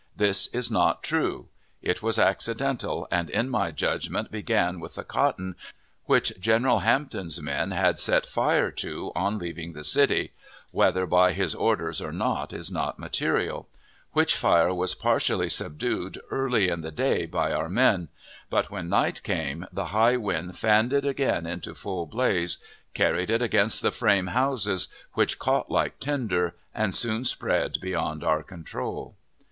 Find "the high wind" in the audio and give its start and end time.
19.71-20.57